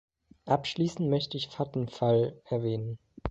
[0.47, 2.97] Abschließend möchte ich Vattenfall erwähnen.